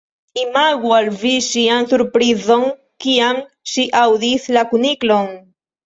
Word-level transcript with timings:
Imagu 0.43 0.93
al 0.99 1.11
vi 1.23 1.33
ŝian 1.49 1.85
surprizon 1.93 2.65
kiam 3.07 3.45
ŝi 3.75 3.89
aŭdis 4.05 4.53
la 4.59 4.69
kuniklon. 4.75 5.35